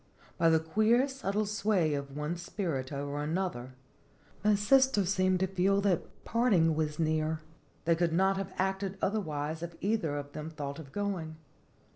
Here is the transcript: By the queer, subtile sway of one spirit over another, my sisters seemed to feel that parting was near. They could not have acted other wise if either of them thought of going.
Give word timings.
By 0.39 0.49
the 0.49 0.59
queer, 0.59 1.07
subtile 1.07 1.45
sway 1.45 1.93
of 1.93 2.17
one 2.17 2.35
spirit 2.35 2.91
over 2.91 3.21
another, 3.21 3.75
my 4.43 4.55
sisters 4.55 5.13
seemed 5.13 5.41
to 5.41 5.45
feel 5.45 5.79
that 5.81 6.23
parting 6.25 6.73
was 6.73 6.97
near. 6.97 7.41
They 7.85 7.95
could 7.95 8.11
not 8.11 8.35
have 8.37 8.51
acted 8.57 8.97
other 8.99 9.19
wise 9.21 9.61
if 9.61 9.75
either 9.79 10.17
of 10.17 10.31
them 10.31 10.49
thought 10.49 10.79
of 10.79 10.91
going. 10.91 11.35